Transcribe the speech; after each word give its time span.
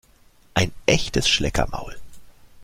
Ein 0.55 0.71
echtes 0.87 1.27
Schleckermaul! 1.29 1.95